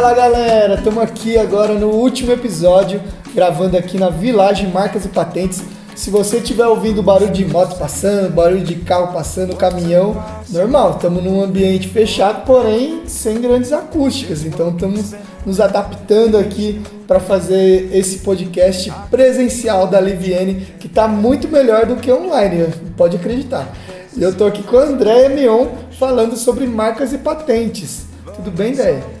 [0.00, 3.02] Fala galera, estamos aqui agora no último episódio,
[3.34, 5.62] gravando aqui na Village Marcas e Patentes.
[5.94, 10.16] Se você estiver ouvindo barulho de moto passando, barulho de carro passando, caminhão,
[10.48, 14.42] normal, estamos num ambiente fechado, porém sem grandes acústicas.
[14.42, 21.46] Então estamos nos adaptando aqui para fazer esse podcast presencial da Liviene, que está muito
[21.46, 23.68] melhor do que online, pode acreditar.
[24.16, 25.66] Eu estou aqui com a Andréia Mion
[25.98, 28.06] falando sobre marcas e patentes.
[28.34, 29.19] Tudo bem, Déia?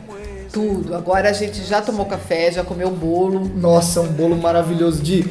[0.52, 0.94] Tudo.
[0.94, 3.50] Agora a gente já tomou café, já comeu bolo.
[3.56, 5.22] Nossa, um bolo maravilhoso de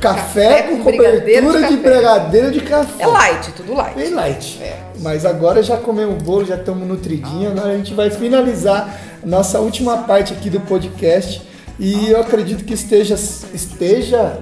[0.00, 3.04] café, café com, cobertura de, de brigadeiro de café.
[3.04, 3.94] É light, tudo light.
[3.94, 4.58] Bem light.
[4.60, 4.78] É.
[5.00, 7.52] Mas agora já comemos bolo, já estamos nutridinhos.
[7.52, 11.42] Agora a gente vai finalizar nossa última parte aqui do podcast.
[11.78, 13.14] E eu acredito que esteja,
[13.52, 14.40] esteja,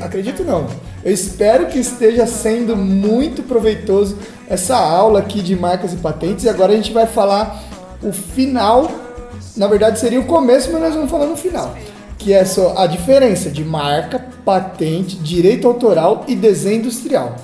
[0.00, 0.68] acredito não,
[1.04, 4.16] eu espero que esteja sendo muito proveitoso
[4.48, 6.44] essa aula aqui de marcas e patentes.
[6.44, 7.64] E agora a gente vai falar
[8.02, 8.88] o final
[9.56, 11.76] na verdade seria o começo, mas nós vamos falar no final.
[12.18, 17.36] Que é só a diferença de marca, patente, direito autoral e desenho industrial.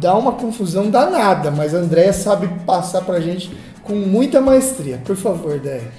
[0.00, 5.00] Dá uma confusão danada, mas a Andrea sabe passar pra gente com muita maestria.
[5.04, 5.92] Por favor, Déia.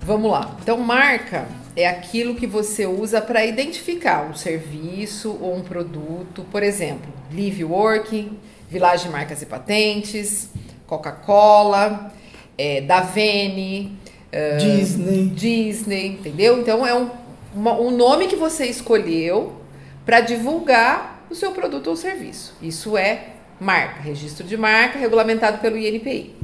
[0.00, 0.56] Vamos lá.
[0.60, 1.46] Então, marca
[1.76, 6.44] é aquilo que você usa para identificar um serviço ou um produto.
[6.50, 10.48] Por exemplo, Live Working, Village Marcas e Patentes,
[10.86, 12.12] Coca-Cola,
[12.58, 13.96] é, Davene,
[14.58, 15.26] Disney.
[15.34, 16.58] Disney, entendeu?
[16.58, 17.10] Então é um,
[17.54, 19.52] uma, um nome que você escolheu
[20.06, 22.54] para divulgar o seu produto ou serviço.
[22.62, 23.26] Isso é
[23.60, 26.34] marca, registro de marca regulamentado pelo INPI.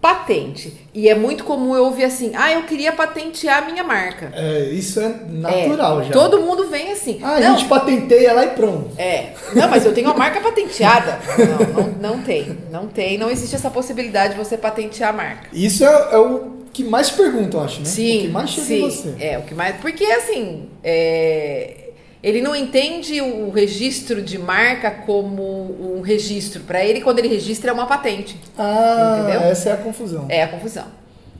[0.00, 0.88] Patente.
[0.92, 4.32] E é muito comum eu ouvir assim: ah, eu queria patentear a minha marca.
[4.34, 6.12] É, isso é natural é, já.
[6.12, 7.20] Todo mundo vem assim.
[7.22, 8.90] Ah, não, a gente patenteia lá e pronto.
[8.98, 9.34] É.
[9.54, 11.20] Não, mas eu tenho a marca patenteada.
[11.38, 12.58] Não, não, não tem.
[12.68, 13.16] Não tem.
[13.16, 15.48] Não existe essa possibilidade de você patentear a marca.
[15.52, 17.86] Isso é, é o que mais perguntam, acho, né?
[17.86, 18.18] Sim.
[18.18, 19.14] O que mais chega sim, em você.
[19.20, 19.76] É, o que mais.
[19.76, 20.68] Porque assim.
[20.82, 21.82] É,
[22.22, 26.62] ele não entende o registro de marca como um registro.
[26.62, 28.38] Para ele, quando ele registra, é uma patente.
[28.56, 29.40] Ah, entendeu?
[29.40, 30.26] essa é a confusão.
[30.28, 30.86] É a confusão.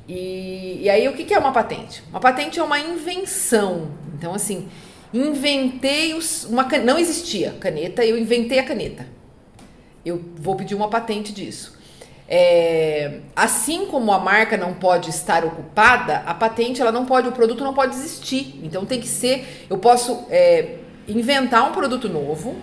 [0.09, 2.03] E, e aí, o que, que é uma patente?
[2.10, 3.93] Uma patente é uma invenção.
[4.12, 4.69] Então, assim,
[5.14, 9.06] inventei os, uma não existia caneta, eu inventei a caneta.
[10.04, 11.78] Eu vou pedir uma patente disso.
[12.34, 17.32] É, assim como a marca não pode estar ocupada, a patente ela não pode, o
[17.32, 18.59] produto não pode existir.
[18.62, 20.76] Então tem que ser, eu posso é,
[21.06, 22.56] inventar um produto novo,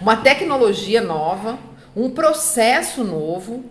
[0.00, 1.58] uma tecnologia nova,
[1.96, 3.64] um processo novo,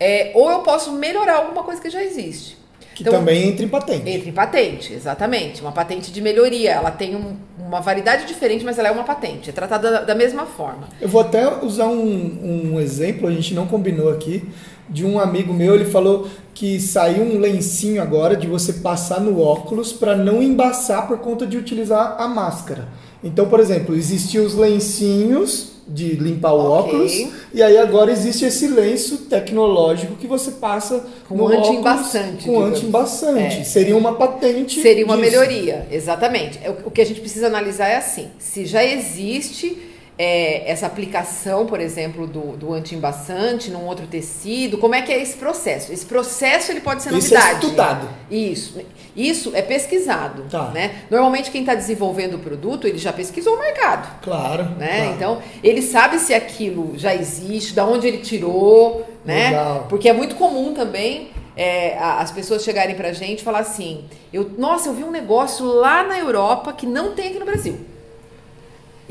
[0.00, 2.58] é, ou eu posso melhorar alguma coisa que já existe.
[2.92, 4.10] Que então, também entra em patente.
[4.10, 5.62] Entra em patente, exatamente.
[5.62, 6.72] Uma patente de melhoria.
[6.72, 9.48] Ela tem um, uma validade diferente, mas ela é uma patente.
[9.50, 10.88] É tratada da, da mesma forma.
[11.00, 14.46] Eu vou até usar um, um exemplo, a gente não combinou aqui,
[14.90, 19.40] de um amigo meu, ele falou que saiu um lencinho agora de você passar no
[19.40, 22.88] óculos para não embaçar por conta de utilizar a máscara.
[23.22, 26.72] Então, por exemplo, existiam os lencinhos de limpar o okay.
[26.72, 27.12] óculos
[27.52, 32.44] e aí agora existe esse lenço tecnológico que você passa com no anti-embaçante.
[32.44, 33.60] Com anti-embaçante.
[33.60, 33.64] É.
[33.64, 34.80] Seria uma patente.
[34.80, 35.30] Seria uma disso.
[35.30, 36.60] melhoria, exatamente.
[36.62, 39.76] É, o que a gente precisa analisar é assim: se já existe
[40.22, 44.76] é, essa aplicação, por exemplo, do, do anti-embaçante num outro tecido?
[44.76, 45.90] Como é que é esse processo?
[45.90, 47.46] Esse processo ele pode ser novidade.
[47.46, 48.08] Isso é estudado.
[48.30, 48.80] Isso.
[49.16, 50.42] Isso é pesquisado.
[50.50, 50.72] Tá.
[50.74, 51.04] Né?
[51.10, 54.20] Normalmente quem está desenvolvendo o produto, ele já pesquisou o mercado.
[54.20, 54.98] Claro, né?
[54.98, 55.14] Claro.
[55.14, 59.48] Então, ele sabe se aquilo já existe, da onde ele tirou, né?
[59.48, 59.86] Legal.
[59.88, 64.50] Porque é muito comum também é, as pessoas chegarem pra gente e falar assim: eu,
[64.58, 67.88] nossa, eu vi um negócio lá na Europa que não tem aqui no Brasil.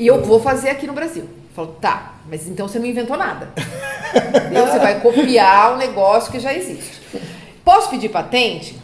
[0.00, 1.28] E eu vou fazer aqui no Brasil.
[1.54, 3.52] Falou, tá, mas então você não inventou nada.
[4.50, 7.00] Você vai copiar um negócio que já existe.
[7.62, 8.76] Posso pedir patente?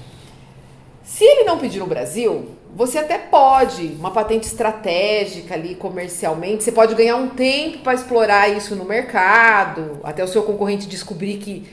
[1.02, 6.70] Se ele não pedir no Brasil, você até pode, uma patente estratégica ali comercialmente, você
[6.70, 11.66] pode ganhar um tempo para explorar isso no mercado, até o seu concorrente descobrir que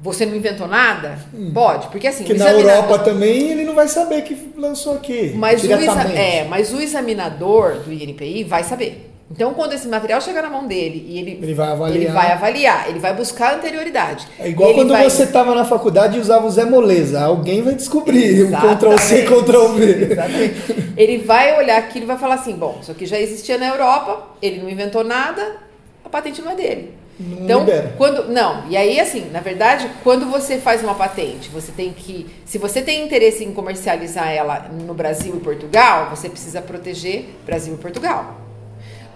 [0.00, 1.18] você não inventou nada?
[1.34, 1.50] Hum.
[1.52, 2.24] Pode, porque assim.
[2.24, 5.32] Porque na Europa também ele não vai saber que lançou aqui.
[5.34, 9.08] Mas o, é, mas o examinador do INPI vai saber.
[9.30, 11.96] Então, quando esse material chegar na mão dele e ele, ele, vai, avaliar.
[11.96, 14.26] ele vai avaliar, ele vai buscar anterioridade.
[14.38, 15.04] É igual quando vai...
[15.04, 17.20] você estava na faculdade e usava o Zé Moleza.
[17.20, 18.74] Alguém vai descobrir Exatamente.
[18.74, 20.12] o Ctrl-C, Ctrl-V.
[20.12, 20.92] Exatamente.
[20.96, 24.28] Ele vai olhar aquilo e vai falar assim, bom, isso aqui já existia na Europa,
[24.40, 25.56] ele não inventou nada,
[26.02, 26.94] a patente não é dele.
[27.18, 27.94] Não então, libera.
[27.98, 32.26] quando não, e aí assim, na verdade, quando você faz uma patente, você tem que,
[32.44, 37.74] se você tem interesse em comercializar ela no Brasil e Portugal, você precisa proteger Brasil
[37.74, 38.36] e Portugal.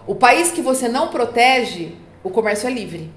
[0.05, 1.95] O país que você não protege,
[2.25, 3.09] o comércio é livre.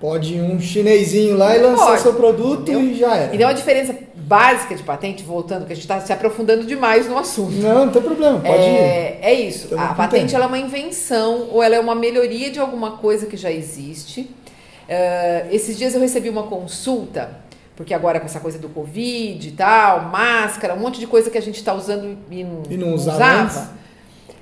[0.00, 2.82] Pode ir um chinesinho lá e lançar Pode, seu produto entendeu?
[2.82, 3.34] e já era.
[3.34, 3.96] Então a diferença
[4.26, 7.52] básica de patente, voltando, que a gente está se aprofundando demais no assunto.
[7.52, 9.24] Não, não tem problema, pode é, ir.
[9.24, 9.78] É isso.
[9.78, 13.36] a patente ela é uma invenção ou ela é uma melhoria de alguma coisa que
[13.36, 14.22] já existe.
[14.22, 17.38] Uh, esses dias eu recebi uma consulta,
[17.76, 21.38] porque agora com essa coisa do Covid e tal, máscara, um monte de coisa que
[21.38, 23.72] a gente está usando e não, e não usava.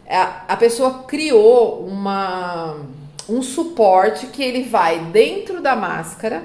[0.09, 2.77] A, a pessoa criou uma,
[3.29, 6.43] um suporte que ele vai dentro da máscara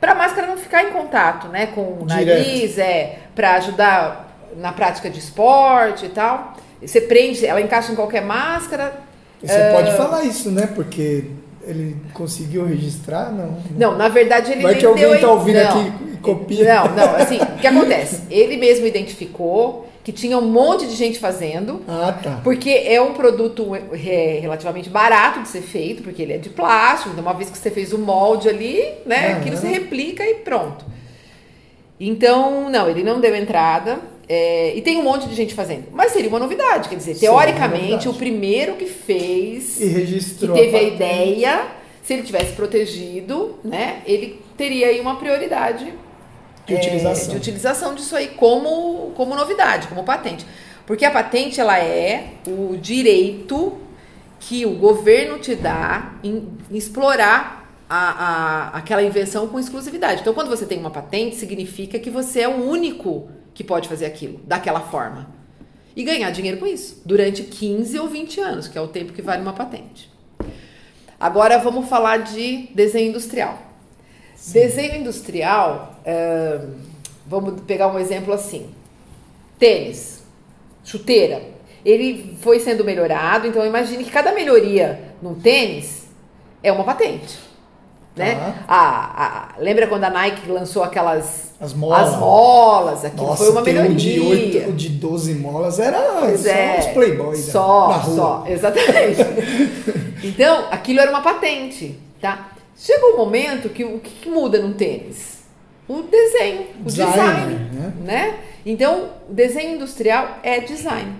[0.00, 4.72] para a máscara não ficar em contato, né, com o nariz, é, para ajudar na
[4.72, 6.54] prática de esporte e tal.
[6.80, 8.94] Você prende, ela encaixa em qualquer máscara.
[9.42, 9.72] Você uh...
[9.72, 10.66] pode falar isso, né?
[10.74, 11.26] Porque
[11.62, 13.58] ele conseguiu registrar, não?
[13.76, 16.74] Não, na verdade ele Vai que alguém está ouvindo não, aqui e copia.
[16.74, 18.22] Não, não, assim, o que acontece?
[18.30, 21.82] Ele mesmo identificou que tinha um monte de gente fazendo.
[21.86, 22.40] Ah, tá.
[22.42, 27.10] Porque é um produto é, relativamente barato de ser feito, porque ele é de plástico,
[27.10, 30.84] então uma vez que você fez o molde ali, né, aquilo se replica e pronto.
[31.98, 34.00] Então, não, ele não deu entrada.
[34.28, 35.86] É, e tem um monte de gente fazendo.
[35.92, 40.76] Mas seria uma novidade, quer dizer, teoricamente, o primeiro que fez e registrou que teve
[40.76, 41.66] a, a ideia,
[42.02, 45.92] se ele tivesse protegido, né, ele teria aí uma prioridade
[46.66, 47.24] de utilização.
[47.24, 50.46] É, de utilização disso aí como, como novidade, como patente.
[50.86, 53.78] Porque a patente ela é o direito
[54.40, 60.20] que o governo te dá em, em explorar a, a, aquela invenção com exclusividade.
[60.20, 64.06] Então, quando você tem uma patente, significa que você é o único que pode fazer
[64.06, 65.28] aquilo daquela forma.
[65.94, 69.20] E ganhar dinheiro com isso, durante 15 ou 20 anos, que é o tempo que
[69.20, 70.10] vale uma patente.
[71.18, 73.69] Agora vamos falar de desenho industrial.
[74.40, 74.52] Sim.
[74.54, 75.96] Desenho industrial,
[77.26, 78.70] vamos pegar um exemplo assim:
[79.58, 80.22] tênis,
[80.82, 81.42] chuteira.
[81.84, 86.06] Ele foi sendo melhorado, então imagine que cada melhoria num tênis
[86.62, 87.38] é uma patente.
[88.16, 88.36] Né?
[88.66, 88.74] Ah.
[88.76, 93.52] A, a, lembra quando a Nike lançou aquelas as molas, as molas aquilo Nossa, foi
[93.52, 93.92] uma melhoria.
[93.92, 97.44] O de, 8, o de 12 molas era pois só é, os playboys.
[97.44, 99.20] Só, só, exatamente.
[100.24, 102.50] então, aquilo era uma patente, tá?
[102.80, 105.40] Chega um momento que o que, muda no tênis?
[105.86, 107.92] O desenho, o design, design né?
[108.02, 108.38] né?
[108.64, 111.12] Então, o desenho industrial é design.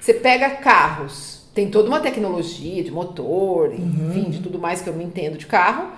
[0.00, 4.08] Você pega carros, tem toda uma tecnologia de motor, uhum.
[4.08, 5.90] enfim, de tudo mais que eu não entendo de carro,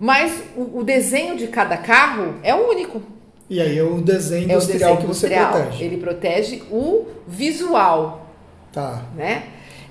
[0.00, 3.02] mas o, o desenho de cada carro é único.
[3.50, 5.52] E aí é o desenho industrial, é o desenho que você industrial.
[5.52, 5.84] protege.
[5.84, 8.26] Ele protege o visual.
[8.72, 9.04] Tá.
[9.14, 9.42] Né?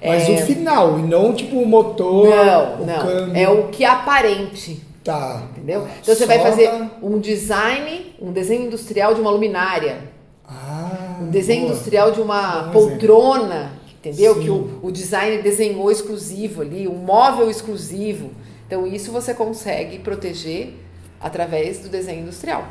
[0.04, 0.34] Mas é...
[0.34, 3.00] o final, e não tipo o motor, não, o não.
[3.00, 3.38] câmbio.
[3.38, 4.82] É o que aparente.
[5.04, 5.44] Tá.
[5.52, 5.88] Entendeu?
[6.02, 6.70] Então você vai fazer
[7.02, 10.00] um design, um desenho industrial de uma luminária.
[10.46, 11.72] Ah, um desenho boa.
[11.72, 14.36] industrial de uma poltrona, entendeu?
[14.36, 14.42] Sim.
[14.42, 18.32] Que o, o designer desenhou exclusivo ali, um móvel exclusivo.
[18.66, 20.74] Então isso você consegue proteger
[21.22, 22.66] através do desenho industrial.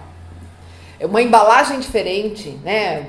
[1.00, 3.06] É uma embalagem diferente, né?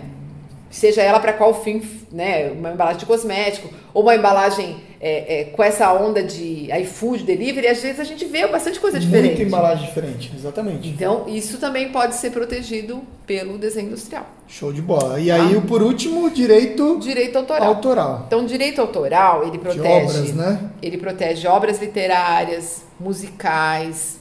[0.69, 1.81] Seja ela para qual fim,
[2.11, 7.23] né, uma embalagem de cosmético ou uma embalagem é, é, com essa onda de iFood,
[7.23, 9.35] delivery, às vezes a gente vê bastante coisa diferente.
[9.35, 10.89] Muita embalagem diferente, exatamente.
[10.89, 14.25] Então, isso também pode ser protegido pelo desenho industrial.
[14.47, 15.19] Show de bola.
[15.19, 15.61] E aí, tá?
[15.61, 16.97] por último, direito...
[16.99, 17.67] Direito autoral.
[17.67, 18.23] autoral.
[18.27, 19.83] Então, direito autoral, ele protege...
[19.83, 20.69] De obras, né?
[20.81, 24.19] Ele protege obras literárias, musicais,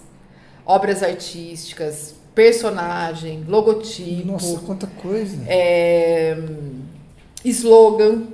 [0.65, 4.33] obras artísticas, personagem, logotipo.
[4.33, 5.38] Nossa, quanta coisa.
[5.49, 6.37] É,
[7.43, 8.25] slogan,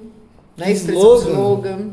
[0.56, 0.72] né?
[0.72, 1.30] Slogan.
[1.30, 1.90] slogan.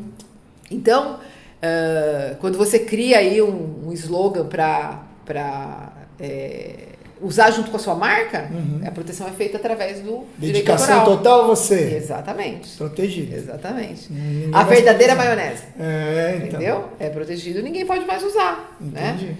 [0.71, 6.87] Então, uh, quando você cria aí um, um slogan para é,
[7.21, 8.81] usar junto com a sua marca, uhum.
[8.83, 11.95] a proteção é feita através do Dedicação total você.
[11.95, 12.75] Exatamente.
[12.75, 13.35] Protegido.
[13.35, 14.11] Exatamente.
[14.11, 15.63] Ninguém a verdadeira maionese.
[15.79, 16.47] É, então.
[16.47, 16.89] Entendeu?
[16.99, 18.75] É protegido, ninguém pode mais usar.
[18.81, 19.11] Né?
[19.15, 19.25] Entendi.
[19.25, 19.37] Né?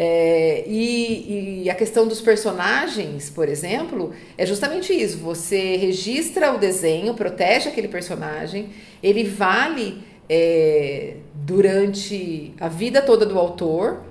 [0.00, 5.18] É, e, e, a questão dos personagens, por exemplo, é justamente isso.
[5.18, 8.68] Você registra o desenho, protege aquele personagem,
[9.02, 14.02] ele vale é, durante a vida toda do autor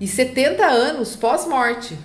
[0.00, 1.96] e 70 anos pós-morte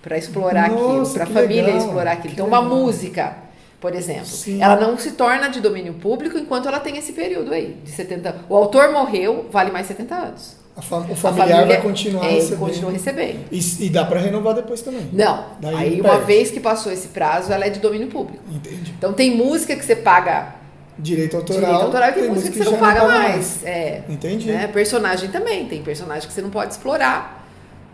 [0.00, 2.32] para explorar Nossa, aquilo, para a família legal, explorar aquilo.
[2.32, 2.62] Então, legal.
[2.62, 3.36] uma música,
[3.78, 4.62] por exemplo, Sim.
[4.62, 8.46] ela não se torna de domínio público enquanto ela tem esse período aí de 70.
[8.48, 10.57] O autor morreu, vale mais 70 anos.
[10.78, 12.58] O familiar família, vai continuar é, recebendo.
[12.58, 13.40] Continua recebendo.
[13.50, 15.08] E, e dá para renovar depois também.
[15.12, 15.46] Não.
[15.60, 18.42] Daí aí, uma vez que passou esse prazo, ela é de domínio público.
[18.50, 18.94] Entendi.
[18.96, 20.58] Então, tem música que você paga
[20.98, 21.60] Direito autoral.
[21.60, 23.34] Direito autoral tem, tem música que você não paga mais.
[23.34, 23.64] mais.
[23.64, 24.48] É, Entendi.
[24.48, 24.66] Né?
[24.66, 25.66] Personagem também.
[25.66, 27.46] Tem personagem que você não pode explorar.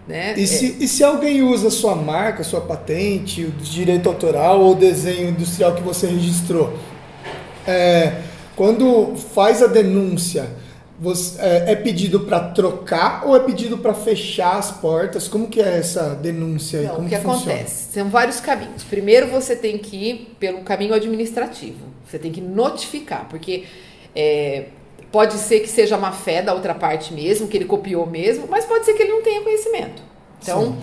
[0.08, 0.34] Né?
[0.36, 5.30] E, se, e se alguém usa sua marca, sua patente, o direito autoral ou desenho
[5.30, 6.78] industrial que você registrou,
[7.66, 8.20] é,
[8.56, 10.48] quando faz a denúncia,
[10.98, 15.26] você, é, é pedido para trocar ou é pedido para fechar as portas?
[15.26, 16.86] Como que é essa denúncia aí?
[16.86, 17.92] Não, Como o que, que acontece?
[17.92, 18.84] São vários caminhos.
[18.84, 21.86] Primeiro você tem que ir pelo caminho administrativo.
[22.06, 23.64] Você tem que notificar, porque
[24.14, 24.66] é,
[25.10, 28.64] pode ser que seja má fé da outra parte mesmo, que ele copiou mesmo, mas
[28.64, 30.02] pode ser que ele não tenha conhecimento.
[30.40, 30.78] Então, Sim.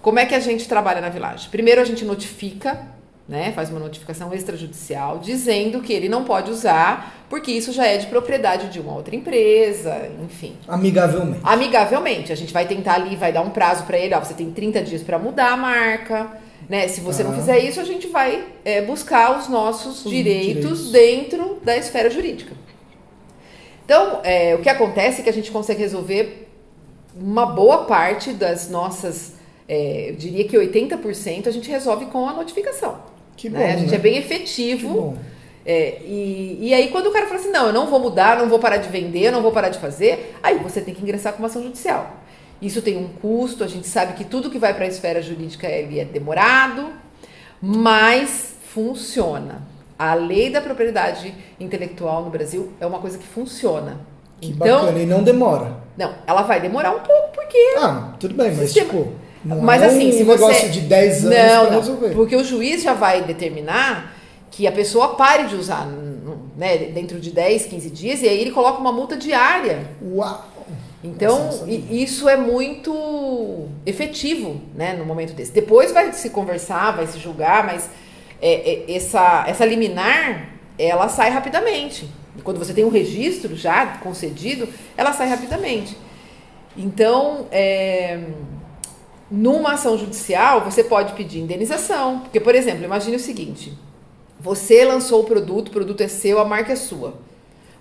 [0.00, 1.48] como é que a gente trabalha na Village?
[1.48, 2.86] Primeiro a gente notifica
[3.30, 7.96] né, faz uma notificação extrajudicial dizendo que ele não pode usar, porque isso já é
[7.96, 10.56] de propriedade de uma outra empresa, enfim.
[10.66, 11.40] Amigavelmente.
[11.44, 12.32] Amigavelmente.
[12.32, 14.82] A gente vai tentar ali, vai dar um prazo para ele, ó, você tem 30
[14.82, 16.40] dias para mudar a marca.
[16.68, 16.88] Né?
[16.88, 17.26] Se você ah.
[17.26, 22.10] não fizer isso, a gente vai é, buscar os nossos direitos, direitos, dentro da esfera
[22.10, 22.52] jurídica.
[23.84, 26.48] Então, é, o que acontece é que a gente consegue resolver
[27.16, 29.34] uma boa parte das nossas,
[29.68, 33.08] é, eu diria que 80% a gente resolve com a notificação.
[33.40, 33.58] Que né?
[33.58, 33.72] bom, né?
[33.72, 33.96] A gente né?
[33.96, 35.16] é bem efetivo.
[35.64, 38.48] É, e, e aí, quando o cara fala assim, não, eu não vou mudar, não
[38.48, 41.38] vou parar de vender, não vou parar de fazer, aí você tem que ingressar com
[41.38, 42.16] uma ação judicial.
[42.60, 45.66] Isso tem um custo, a gente sabe que tudo que vai para a esfera jurídica
[45.66, 46.90] é demorado,
[47.62, 49.62] mas funciona.
[49.98, 54.00] A lei da propriedade intelectual no Brasil é uma coisa que funciona.
[54.38, 55.76] Que então, bacana, e não demora.
[55.96, 57.58] Não, ela vai demorar um pouco, porque.
[57.78, 58.90] Ah, tudo bem, mas sistema...
[58.90, 59.12] tipo.
[59.44, 62.10] Não mas é assim, um se negócio de 10 anos não, não, resolver.
[62.10, 64.14] Porque o juiz já vai determinar
[64.50, 65.86] que a pessoa pare de usar
[66.56, 69.86] né, dentro de 10, 15 dias, e aí ele coloca uma multa diária.
[70.02, 70.50] Uau!
[71.02, 75.50] Então, isso é muito efetivo né, no momento desse.
[75.50, 77.88] Depois vai se conversar, vai se julgar, mas
[78.40, 82.06] é, é, essa, essa liminar, ela sai rapidamente.
[82.44, 85.96] Quando você tem um registro já concedido, ela sai rapidamente.
[86.76, 88.20] Então, é,
[89.30, 92.20] numa ação judicial, você pode pedir indenização.
[92.20, 93.72] Porque, por exemplo, imagine o seguinte:
[94.38, 97.14] você lançou o produto, o produto é seu, a marca é sua.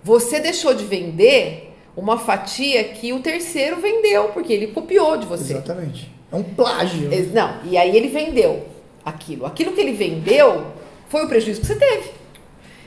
[0.04, 5.54] Você deixou de vender uma fatia que o terceiro vendeu, porque ele copiou de você.
[5.54, 6.12] Exatamente.
[6.32, 7.10] É um plágio.
[7.34, 8.66] Não, e aí ele vendeu
[9.04, 9.46] aquilo.
[9.46, 10.68] Aquilo que ele vendeu
[11.10, 12.12] foi o prejuízo que você teve.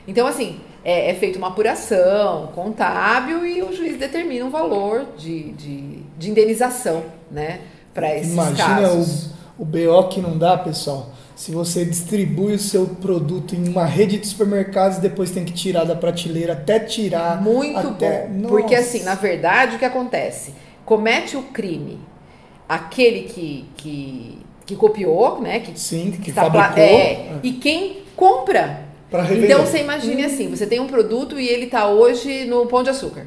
[0.06, 5.52] Então, assim, é, é feita uma apuração contábil e o juiz determina um valor de,
[5.52, 7.60] de, de indenização, né?
[7.92, 9.30] Para esses Imagina casos.
[9.58, 11.10] O, o BO que não dá, pessoal.
[11.34, 15.84] Se você distribui o seu produto em uma rede de supermercados, depois tem que tirar
[15.84, 17.40] da prateleira até tirar.
[17.42, 18.26] Muito até...
[18.26, 18.34] bom.
[18.34, 18.48] Nossa.
[18.48, 20.54] Porque assim, na verdade, o que acontece?
[20.84, 21.98] Comete o crime
[22.72, 25.60] aquele que, que, que copiou, né?
[25.60, 26.82] Que, Sim, que, que fabricou.
[26.82, 28.84] É, é, e quem compra.
[29.30, 30.26] Então você imagine hum.
[30.26, 33.26] assim, você tem um produto e ele está hoje no Pão de Açúcar.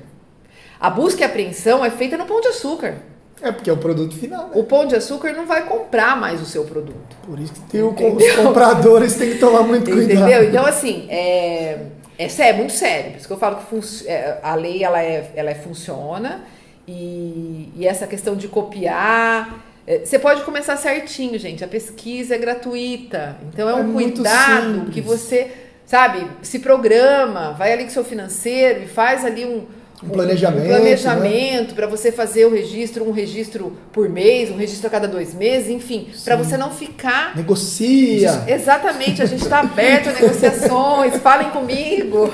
[0.79, 2.97] A busca e apreensão é feita no Pão de Açúcar.
[3.41, 4.45] É porque é o produto final.
[4.45, 4.51] Né?
[4.55, 7.15] O pão de açúcar não vai comprar mais o seu produto.
[7.25, 10.11] Por isso que tem o, os compradores têm que tomar muito cuidado.
[10.11, 10.43] Entendeu?
[10.45, 11.87] Então, assim, é,
[12.17, 13.11] é, é muito sério.
[13.11, 16.45] Por isso que eu falo que é, a lei ela é, ela é, funciona
[16.87, 19.65] e, e essa questão de copiar.
[19.85, 21.63] É, você pode começar certinho, gente.
[21.63, 23.37] A pesquisa é gratuita.
[23.53, 25.51] Então é um é cuidado que você,
[25.85, 29.65] sabe, se programa, vai ali com seu financeiro e faz ali um
[30.03, 30.63] um planejamento.
[30.63, 31.73] Um planejamento né?
[31.75, 35.69] para você fazer o registro, um registro por mês, um registro a cada dois meses,
[35.69, 37.35] enfim, para você não ficar.
[37.35, 38.43] Negocia!
[38.47, 42.29] Exatamente, a gente está aberto a negociações, falem comigo.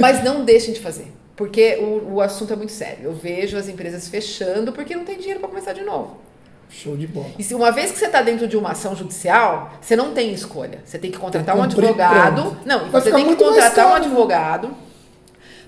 [0.00, 1.06] Mas não deixem de fazer,
[1.36, 3.04] porque o, o assunto é muito sério.
[3.04, 6.18] Eu vejo as empresas fechando porque não tem dinheiro para começar de novo.
[6.68, 7.30] Show de bola.
[7.36, 10.32] E se uma vez que você está dentro de uma ação judicial, você não tem
[10.32, 10.78] escolha.
[10.84, 12.42] Você tem que contratar tem que um advogado.
[12.42, 12.58] Pronto.
[12.64, 14.70] Não, Vai você tem que contratar um advogado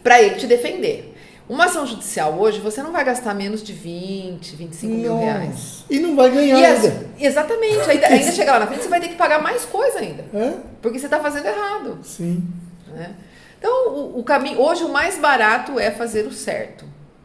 [0.03, 1.12] para ele te defender.
[1.49, 5.03] Uma ação judicial hoje, você não vai gastar menos de 20, 25 Nossa.
[5.03, 5.85] mil reais.
[5.91, 7.07] E não vai ganhar e ainda.
[7.19, 7.91] exatamente.
[7.91, 10.25] Ainda, ainda chegar lá na frente, você vai ter que pagar mais coisa ainda.
[10.33, 10.55] É?
[10.81, 11.99] Porque você está fazendo errado.
[12.03, 12.43] Sim.
[12.89, 13.15] Né?
[13.59, 14.61] Então, o, o, caminho.
[14.61, 16.85] Hoje, o mais barato é fazer o certo.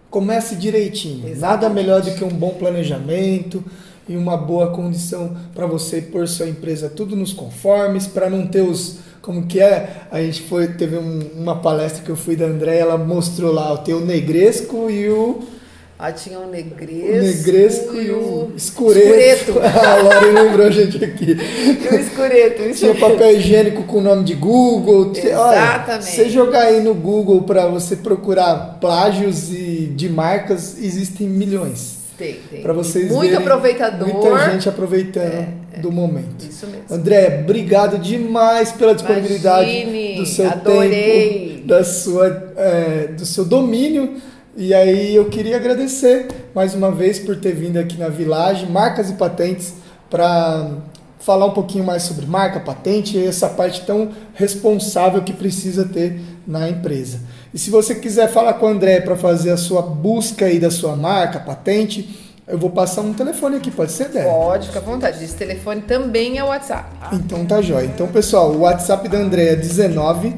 [0.09, 1.27] Comece direitinho.
[1.27, 1.41] Exatamente.
[1.41, 3.63] Nada melhor do que um bom planejamento
[4.07, 8.61] e uma boa condição para você pôr sua empresa tudo nos conformes, para não ter
[8.61, 10.03] os como que é?
[10.09, 13.73] A gente foi, teve um, uma palestra que eu fui da André, ela mostrou lá,
[13.73, 15.41] o negresco e o
[15.99, 19.49] ah, tinha o negresco, o negresco e, o escureto.
[19.49, 19.59] escureto.
[19.65, 21.35] a Laura lembrou a gente aqui.
[21.35, 22.61] E o escureto.
[22.61, 25.11] Isso tinha papel higiênico com o nome de Google.
[25.11, 25.35] Exatamente.
[25.35, 31.96] Olha, você jogar aí no Google para você procurar plágios e de marcas, existem milhões.
[32.17, 32.61] Tem, tem.
[32.61, 34.07] Para vocês Muito verem, aproveitador.
[34.07, 36.43] Muita gente aproveitando é, é, do momento.
[36.49, 36.85] Isso mesmo.
[36.89, 41.53] André, obrigado demais pela disponibilidade Imagine, do seu adorei.
[41.53, 44.15] tempo, da sua, é, do seu domínio.
[44.55, 49.11] E aí eu queria agradecer mais uma vez por ter vindo aqui na Village, Marcas
[49.11, 49.75] e Patentes,
[50.09, 50.71] para
[51.19, 56.19] falar um pouquinho mais sobre marca, patente e essa parte tão responsável que precisa ter
[56.47, 57.19] na empresa.
[57.57, 60.69] E se você quiser falar com o André para fazer a sua busca aí da
[60.69, 62.07] sua marca, patente,
[62.47, 64.31] eu vou passar um telefone aqui, pode ser, Débora?
[64.31, 65.23] Pode, fica à vontade.
[65.23, 66.87] Esse telefone também é o WhatsApp.
[66.99, 67.09] Tá?
[67.13, 67.85] Então tá jóia.
[67.85, 70.35] Então, pessoal, o WhatsApp da André é 19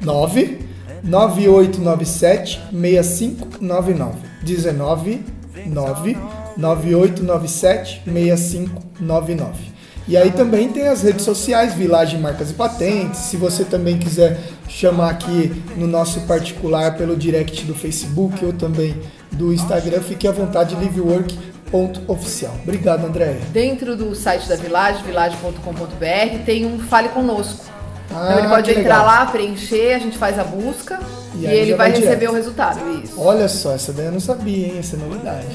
[0.00, 0.60] 9
[1.04, 4.16] 9897 6599.
[4.42, 5.24] 19
[5.66, 6.16] 9
[6.56, 9.72] 9897 6599.
[10.08, 13.20] E aí também tem as redes sociais, Village Marcas e Patentes.
[13.20, 14.40] Se você também quiser
[14.72, 18.94] chamar aqui no nosso particular pelo direct do Facebook ou também
[19.30, 22.54] do Instagram, fique à vontade, livework.oficial.
[22.62, 23.40] Obrigado, Andréia.
[23.52, 27.71] Dentro do site da Village, village.com.br, tem um Fale Conosco.
[28.14, 29.06] Ah, então ele pode entrar legal.
[29.06, 31.00] lá, preencher, a gente faz a busca
[31.34, 32.78] e, e ele vai, vai receber o resultado.
[33.02, 33.20] Isso.
[33.20, 34.76] Olha só, essa daí eu não sabia, hein?
[34.78, 35.46] Essa é novidade.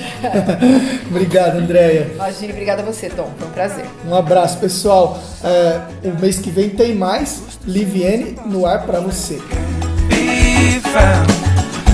[1.09, 2.11] Obrigado, Andréia.
[2.13, 3.29] Imagina, obrigada a você, Tom.
[3.37, 3.85] Foi um prazer.
[4.07, 5.19] Um abraço, pessoal.
[5.43, 9.39] É, o mês que vem tem mais Liviene no ar para você.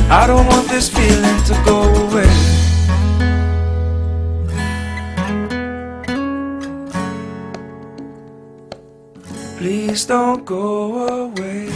[0.10, 2.52] I don't want this feeling to go away.
[9.63, 11.70] Please don't go away.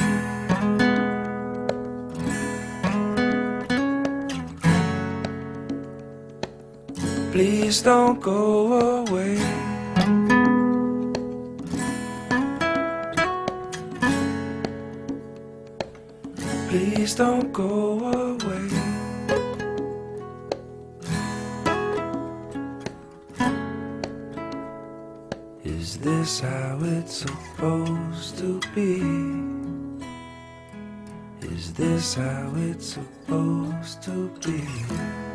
[7.32, 9.38] Please don't go away.
[16.68, 18.87] Please don't go away.
[26.42, 29.02] How it's supposed to be?
[31.42, 35.27] Is this how it's supposed to be?